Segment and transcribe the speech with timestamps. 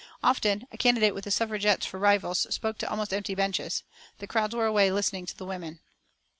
[0.23, 3.83] Often, a candidate with the Suffragettes for rivals spoke to almost empty benches.
[4.17, 5.79] The crowds were away listening to the women.